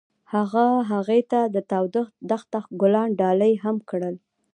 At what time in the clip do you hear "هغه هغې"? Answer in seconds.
0.33-1.21